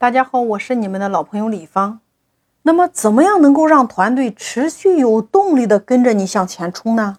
[0.00, 2.00] 大家好，我是你们的老朋友李芳。
[2.62, 7.18] 那么，怎么样能够让团队持续有动力的跟着你向前冲呢？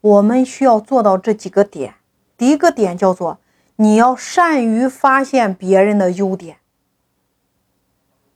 [0.00, 1.94] 我们需要做到这几个点。
[2.36, 3.38] 第一个点叫做
[3.76, 6.56] 你要善于发现别人的优点，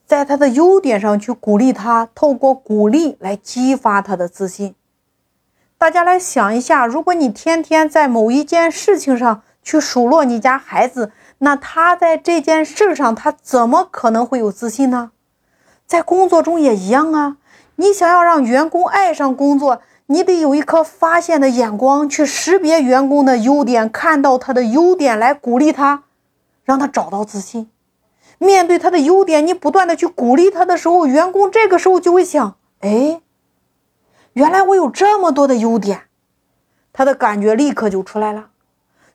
[0.06, 4.77] 在他的优点上去鼓励他，透过鼓励来激发他的自信。
[5.77, 11.11] 大家来想一下，如果你天天在某一件事情上去数落你家孩子，
[11.43, 15.10] 那他在这件事上，他怎么可能会有自信呢？
[15.87, 17.38] 在工作中也一样啊。
[17.77, 26.05] 你想要让员工爱上工作，你得有一颗发现的眼光，去识别员工的优点，看到他的优点来鼓励他，
[26.62, 27.70] 让他找到自信。
[28.36, 33.22] 面对他的优点，你不断的去鼓励他的时候，员工这个时候就会想：哎，
[34.34, 36.02] 原来我有这么多的优点，
[36.92, 38.49] 他的感觉立刻就出来了。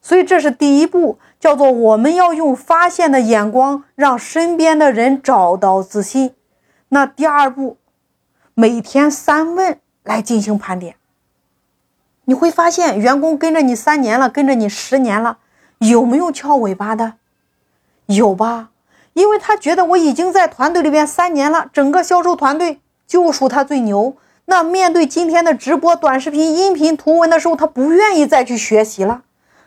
[0.06, 6.36] 所以这是第一步，叫做我们要用发现的眼光，让身边的人找到自信。
[6.90, 7.78] 那第二步，
[8.54, 10.98] 每天三问来进行盘点。
[12.26, 15.40] 你会发现，员工跟着你三年了，跟着你十年了，
[15.80, 17.14] 有没有翘尾巴的？
[18.06, 18.70] 有吧？
[19.14, 24.16] 因为他觉得我已经在团队里边三年了，整个销售团队就属他最牛。
[24.46, 29.24] 那面对今天的直播、短视频、音频、图文的时候，他不愿意再去学习了。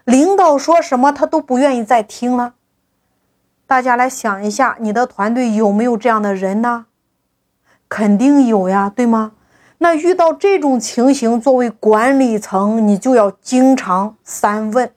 [0.08, 2.54] 领导说什么，他都不愿意再听了。
[3.66, 6.86] 大家来想一下，你的团队有没有这样的人呢？
[7.90, 9.32] 肯定有呀，对吗？
[9.76, 14.90] 那遇到这种情形，作为管理层，你就要经常三问，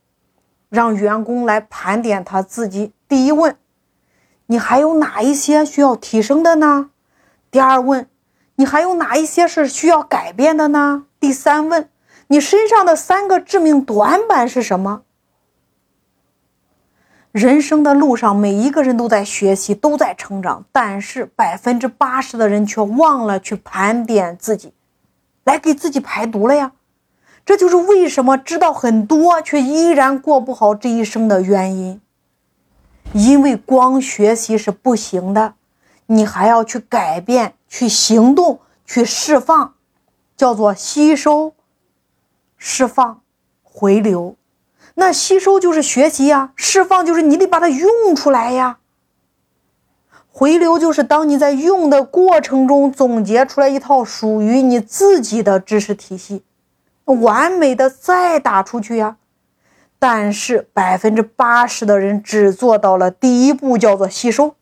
[0.70, 2.94] 让员工来盘点他自己。
[3.10, 3.58] 第一问，
[4.46, 6.92] 你还有哪一些需要提升的呢？
[7.52, 8.08] 第二问，
[8.56, 11.04] 你还有哪一些是需要改变的呢？
[11.20, 11.90] 第三问。
[12.32, 15.02] 你身上的三个致命短板是什么？
[17.34, 24.74] 人生的路上，每一个人都在学习，都在成长，但是百分之八十的人却忘了去盘点自己，
[25.44, 26.72] 来给自己排毒了呀。
[27.46, 32.00] 这就是为什么知道很多却依然过不好这一生的原因。
[33.12, 35.56] 因为光学习是不行的，
[36.06, 39.74] 你还要去改变，去行动，去释放，
[40.38, 41.56] 叫做吸收。
[42.64, 43.22] 释放、
[43.64, 44.36] 回流，
[44.94, 48.78] 那吸收就是学习呀，释放就是你得把它用出来呀。
[50.28, 56.44] 回流就是当你在用的过程中总结出来一套属于你自己的知识体系，
[57.06, 59.18] 完美的再打出去呀。
[59.98, 64.54] 但是百分之八十的人只做到了第一步，叫做吸收。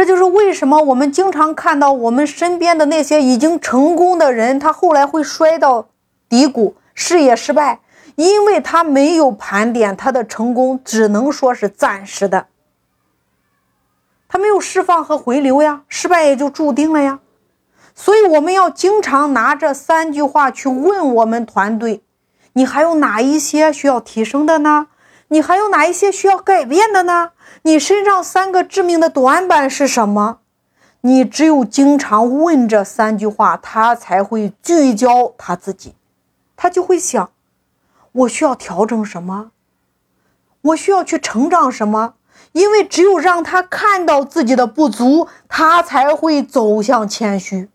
[0.00, 5.88] 这就是为什么我们经常看到我们身边的那些已经成功的人，他后来会摔到
[6.26, 7.80] 低谷，事业失败，
[8.16, 12.46] 因为他没有盘点他的成功，只能说是暂时的，
[14.26, 17.20] 他没有释放和回流呀，失败也就注定了呀。
[17.94, 22.02] 所以我们要经常拿这三句话去问我们团队：
[22.54, 24.86] 你还有哪一些需要提升的呢？
[25.32, 27.30] 你还有哪一些需要改变的呢？
[27.62, 30.38] 你身上三个致命的短板是什么？
[31.02, 35.94] 你只有经常问这三句话，他才会聚焦他自己，
[36.56, 37.30] 他就会想：
[38.10, 39.52] 我需要调整什么？
[40.62, 42.14] 我需要去成长什么？
[42.50, 47.68] 因为只有让他看到自己的不足，他才会走向谦虚；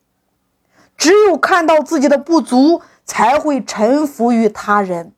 [0.97, 5.13] 只有看到自己的不足，才会臣服于他人。